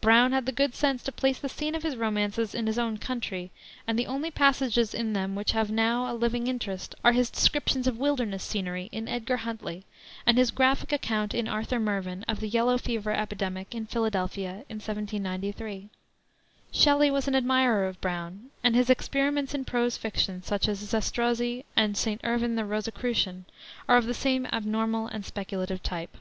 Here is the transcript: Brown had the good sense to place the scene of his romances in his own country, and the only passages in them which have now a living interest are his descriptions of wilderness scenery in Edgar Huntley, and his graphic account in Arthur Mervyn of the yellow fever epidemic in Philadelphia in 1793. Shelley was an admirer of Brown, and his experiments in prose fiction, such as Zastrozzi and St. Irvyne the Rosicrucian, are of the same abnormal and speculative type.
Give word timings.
Brown 0.00 0.32
had 0.32 0.46
the 0.46 0.50
good 0.50 0.74
sense 0.74 1.00
to 1.04 1.12
place 1.12 1.38
the 1.38 1.48
scene 1.48 1.76
of 1.76 1.84
his 1.84 1.94
romances 1.94 2.56
in 2.56 2.66
his 2.66 2.76
own 2.76 2.98
country, 2.98 3.52
and 3.86 3.96
the 3.96 4.08
only 4.08 4.28
passages 4.28 4.92
in 4.92 5.12
them 5.12 5.36
which 5.36 5.52
have 5.52 5.70
now 5.70 6.12
a 6.12 6.12
living 6.12 6.48
interest 6.48 6.92
are 7.04 7.12
his 7.12 7.30
descriptions 7.30 7.86
of 7.86 7.96
wilderness 7.96 8.42
scenery 8.42 8.88
in 8.90 9.06
Edgar 9.06 9.36
Huntley, 9.36 9.84
and 10.26 10.36
his 10.36 10.50
graphic 10.50 10.90
account 10.90 11.34
in 11.34 11.46
Arthur 11.46 11.78
Mervyn 11.78 12.24
of 12.26 12.40
the 12.40 12.48
yellow 12.48 12.78
fever 12.78 13.12
epidemic 13.12 13.72
in 13.72 13.86
Philadelphia 13.86 14.64
in 14.68 14.78
1793. 14.80 15.88
Shelley 16.72 17.08
was 17.12 17.28
an 17.28 17.36
admirer 17.36 17.86
of 17.86 18.00
Brown, 18.00 18.50
and 18.64 18.74
his 18.74 18.90
experiments 18.90 19.54
in 19.54 19.64
prose 19.64 19.96
fiction, 19.96 20.42
such 20.42 20.66
as 20.66 20.80
Zastrozzi 20.80 21.64
and 21.76 21.96
St. 21.96 22.20
Irvyne 22.24 22.56
the 22.56 22.64
Rosicrucian, 22.64 23.44
are 23.88 23.96
of 23.98 24.06
the 24.06 24.14
same 24.14 24.46
abnormal 24.46 25.06
and 25.06 25.24
speculative 25.24 25.80
type. 25.80 26.16